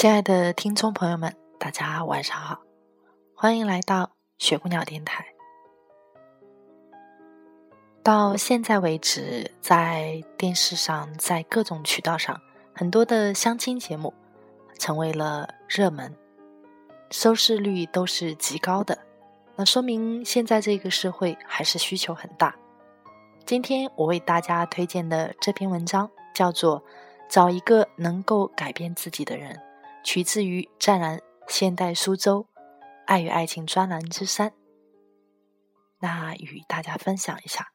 [0.00, 2.60] 亲爱的听众朋友们，大家晚上好，
[3.34, 5.26] 欢迎来到雪姑娘电台。
[8.04, 12.40] 到现在为止，在电视上，在各种渠道上，
[12.72, 14.14] 很多的相亲节目
[14.78, 16.16] 成为了热门，
[17.10, 18.96] 收视率都是极高的。
[19.56, 22.54] 那说明现在这个社会还是需求很大。
[23.44, 26.80] 今天我为大家推荐的这篇文章叫做
[27.28, 29.56] 《找一个能够改变自己的人》。
[30.04, 32.46] 取自于《湛然现代苏州
[33.06, 34.50] 爱与爱情专栏之三》，
[35.98, 37.72] 那与大家分享一下。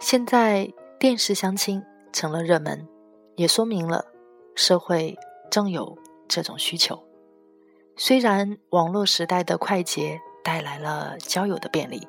[0.00, 2.88] 现在电视相亲成了热门，
[3.36, 4.06] 也说明了
[4.56, 5.16] 社会
[5.50, 7.06] 正有这种需求。
[7.96, 10.20] 虽然网络时代的快捷。
[10.48, 12.08] 带来了交友的便利，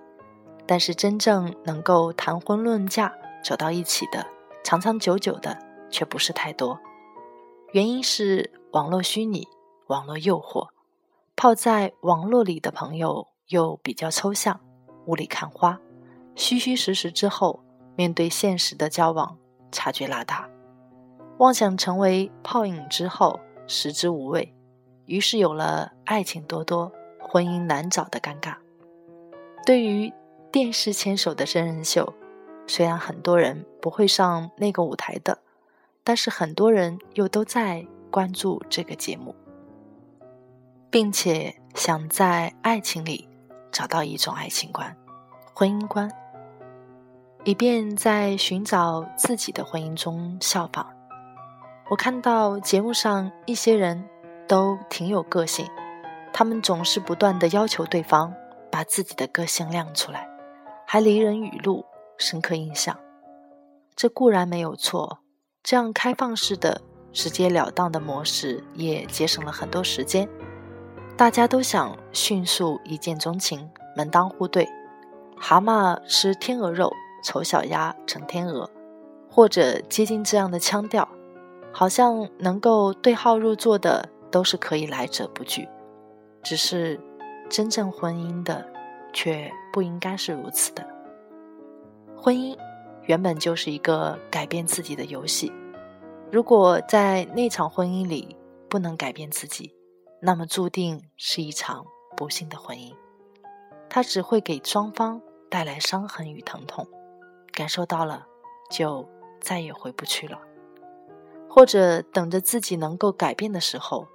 [0.65, 4.25] 但是真正能够谈婚论嫁走到一起的，
[4.63, 5.59] 长长久久的
[5.89, 6.79] 却不是太多。
[7.73, 9.45] 原因是网络虚拟，
[9.87, 10.69] 网络诱惑，
[11.35, 14.57] 泡在网络里的朋友又比较抽象，
[15.07, 15.77] 雾里看花，
[16.33, 17.61] 虚虚实实之后，
[17.97, 19.37] 面对现实的交往，
[19.69, 20.49] 差距拉大，
[21.39, 23.37] 妄想成为泡影之后，
[23.67, 24.55] 食之无味，
[25.07, 26.89] 于是有了爱情多多。
[27.29, 28.55] 婚姻难找的尴尬。
[29.65, 30.11] 对于
[30.51, 32.11] 电视牵手的真人秀，
[32.65, 35.37] 虽然很多人不会上那个舞台的，
[36.03, 39.35] 但是很多人又都在关注这个节目，
[40.89, 43.29] 并且想在爱情里
[43.71, 44.97] 找到一种爱情观、
[45.53, 46.11] 婚姻观，
[47.43, 50.89] 以便在寻找自己的婚姻中效仿。
[51.91, 54.03] 我看到节目上一些人
[54.47, 55.67] 都挺有个性。
[56.31, 58.33] 他们总是不断的要求对方
[58.71, 60.27] 把自己的个性亮出来，
[60.87, 61.85] 还离人语录
[62.17, 62.97] 深刻印象。
[63.95, 65.19] 这固然没有错，
[65.63, 66.81] 这样开放式的、
[67.11, 70.29] 直截了当的模式也节省了很多时间。
[71.17, 74.65] 大家都想迅速一见钟情、门当户对，
[75.37, 78.69] 蛤蟆吃天鹅肉，丑小鸭成天鹅，
[79.29, 81.05] 或者接近这样的腔调，
[81.73, 85.67] 好像能够对号入座的都是可以来者不拒。
[86.41, 86.99] 只是，
[87.49, 88.65] 真正婚姻的，
[89.13, 90.87] 却不应该是如此的。
[92.17, 92.57] 婚姻
[93.03, 95.51] 原本就是一个改变自己的游戏。
[96.31, 98.35] 如果在那场婚姻里
[98.69, 99.75] 不能改变自己，
[100.21, 101.85] 那么注定是一场
[102.15, 102.93] 不幸的婚姻。
[103.89, 106.87] 它只会给双方带来伤痕与疼痛，
[107.51, 108.25] 感受到了
[108.71, 109.07] 就
[109.41, 110.39] 再也回不去了。
[111.49, 114.07] 或者等着自己能够改变的时候。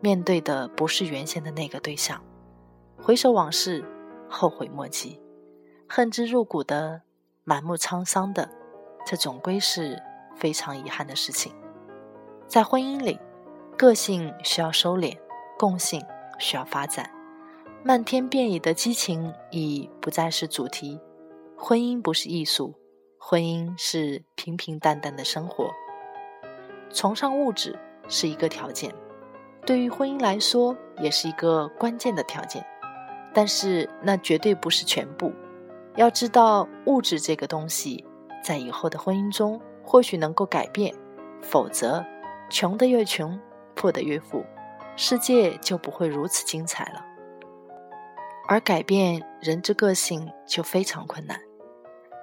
[0.00, 2.22] 面对的不是原先的那个对象，
[3.02, 3.84] 回首往事，
[4.28, 5.20] 后悔莫及，
[5.88, 7.02] 恨之入骨的，
[7.42, 8.48] 满目沧桑的，
[9.04, 10.00] 这总归是
[10.36, 11.52] 非常遗憾的事情。
[12.46, 13.18] 在婚姻里，
[13.76, 15.18] 个性需要收敛，
[15.58, 16.00] 共性
[16.38, 17.10] 需要发展，
[17.82, 21.00] 漫天遍野的激情已不再是主题。
[21.56, 22.74] 婚姻不是艺术，
[23.18, 25.68] 婚姻是平平淡淡的生活。
[26.90, 27.76] 崇尚物质
[28.08, 28.94] 是一个条件。
[29.66, 32.64] 对于婚姻来说，也是一个关键的条件，
[33.34, 35.32] 但是那绝对不是全部。
[35.96, 38.04] 要知道，物质这个东西，
[38.42, 40.94] 在以后的婚姻中或许能够改变，
[41.42, 42.04] 否则，
[42.48, 43.38] 穷的越穷，
[43.76, 44.44] 富的越富，
[44.96, 47.04] 世界就不会如此精彩了。
[48.46, 51.38] 而改变人之个性就非常困难。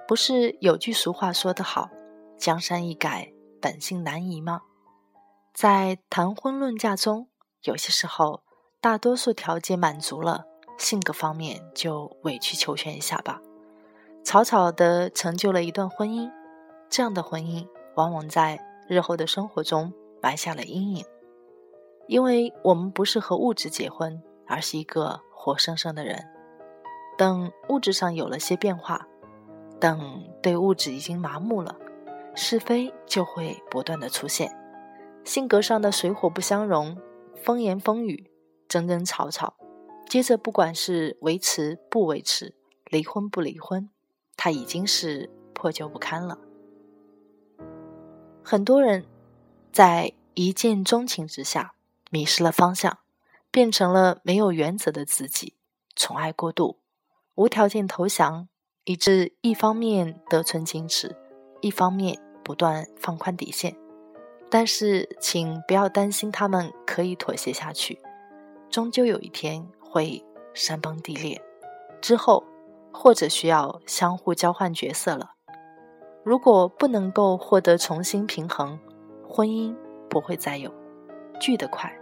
[0.08, 1.88] 不是有句俗话说得好
[2.36, 4.62] ：“江山易改，本性难移”吗？
[5.56, 7.28] 在谈婚论嫁中。
[7.62, 8.42] 有些时候，
[8.78, 10.44] 大多数条件满足了，
[10.76, 13.40] 性格方面就委曲求全一下吧，
[14.22, 16.30] 草草的成就了一段婚姻。
[16.90, 21.06] 这样的婚姻往往在日后的生活中埋下了阴影，
[22.06, 26.22] 因为我们不是和物质结婚，而是一个活生生的人。
[27.16, 29.08] 等物质上有了些变化，
[29.80, 31.74] 等对物质已经麻木了，
[32.34, 34.54] 是非就会不断的出现，
[35.26, 36.96] 性格上的水火不相容。
[37.42, 38.30] 风言风语，
[38.66, 39.54] 争争吵吵，
[40.08, 42.56] 接着不管是维持不维持，
[42.86, 43.90] 离婚不离婚，
[44.36, 46.38] 他已经是破旧不堪了。
[48.42, 49.04] 很多人
[49.70, 51.74] 在一见钟情之下
[52.10, 52.98] 迷失了方向，
[53.50, 55.54] 变成了没有原则的自己，
[55.94, 56.78] 宠爱过度，
[57.34, 58.48] 无条件投降，
[58.84, 61.14] 以致一方面得寸进尺，
[61.60, 63.76] 一方面不断放宽底线。
[64.48, 68.00] 但是，请不要担心，他们可以妥协下去，
[68.70, 71.42] 终究有一天会山崩地裂。
[72.00, 72.44] 之后，
[72.92, 75.32] 或者需要相互交换角色了。
[76.22, 78.78] 如果不能够获得重新平衡，
[79.28, 79.74] 婚姻
[80.08, 80.72] 不会再有。
[81.40, 81.92] 聚得快，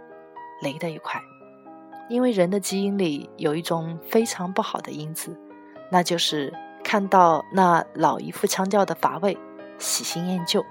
[0.61, 1.19] 离得也快，
[2.07, 5.35] 因为人的基因里有一种非常不好的因子，
[5.91, 6.53] 那就是
[6.83, 9.35] 看到那老一副腔调的乏味，
[9.79, 10.63] 喜新厌旧，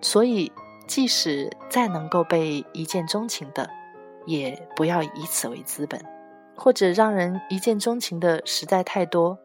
[0.00, 0.50] 所以。
[0.90, 3.70] 即使再能够被一见钟情的，
[4.26, 6.04] 也不要以此为资本，
[6.56, 9.38] 或者让人一见钟情的实在太多。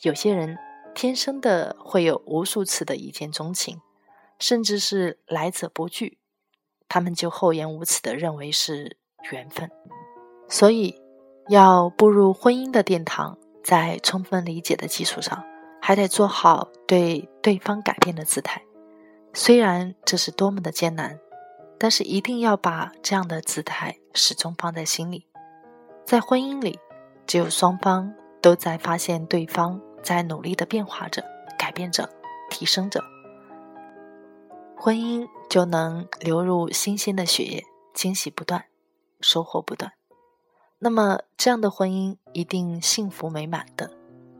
[0.00, 0.56] 有些人
[0.94, 3.82] 天生的会有无数次的一见钟情，
[4.38, 6.16] 甚至是来者不拒，
[6.88, 8.96] 他们就厚颜无耻的认为是
[9.30, 9.70] 缘分。
[10.48, 10.98] 所以，
[11.50, 15.44] 要步入婚姻的殿堂，在充分理解的基础上，
[15.82, 18.62] 还得做好对对方改变的姿态。
[19.40, 21.16] 虽然这是多么的艰难，
[21.78, 25.28] 但是一定要把这样的姿态始终放在心里。
[26.04, 26.76] 在婚姻里，
[27.24, 28.12] 只有双方
[28.42, 31.22] 都在发现对方在努力的变化着、
[31.56, 32.10] 改变着、
[32.50, 33.00] 提升着，
[34.76, 37.62] 婚姻就能流入新鲜的血液，
[37.94, 38.64] 惊喜不断，
[39.20, 39.92] 收获不断。
[40.80, 43.88] 那么，这样的婚姻一定幸福美满的，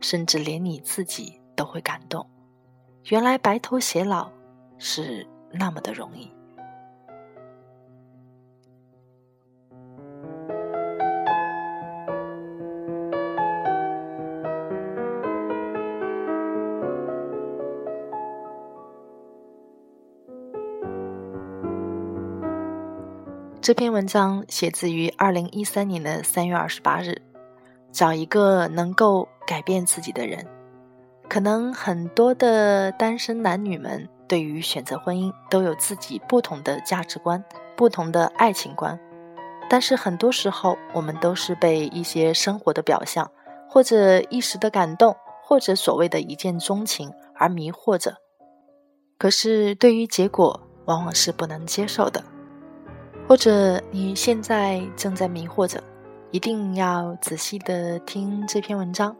[0.01, 2.29] 甚至连你自己都会感动。
[3.05, 4.37] 原来白头偕老。
[4.79, 6.31] 是那么的容易。
[23.61, 27.21] 这篇文章写自于二零一三年的三月二十八日。
[27.91, 30.45] 找一个能够改变自己的人，
[31.27, 34.07] 可能很多的单身男女们。
[34.29, 37.43] 对于选择婚姻，都有自己不同的价值观、
[37.75, 38.97] 不同的爱情观，
[39.69, 43.29] 但是很多时候，我们都是被一些生活的表象，
[43.67, 48.15] 或者一时的感动，或者所谓的一见钟情而迷惑着。
[49.17, 52.23] 可是，对于结果，往往是不能接受的。
[53.27, 55.83] 或者你现在正在迷惑着，
[56.31, 59.15] 一定要仔细的听这篇文章。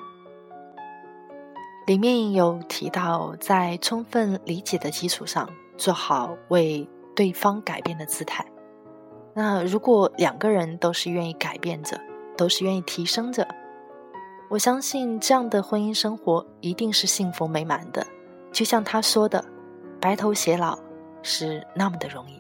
[1.89, 8.45] 里面有提到，在充分理解的基础上，做好为对方改变的姿态。
[9.33, 12.00] 那如果两个人都是愿意改变着，
[12.38, 13.47] 都是愿意提升着，
[14.51, 18.06] 我相信这样的婚姻生活一定是幸福美满的。
[18.51, 19.44] 就像他说的
[20.00, 20.77] ：“白头偕老
[21.24, 22.39] 是那么的容易。”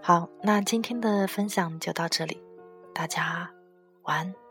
[0.00, 2.40] 好，那今天的分享就到这里。
[2.94, 3.48] 大家
[4.02, 4.41] 晚安。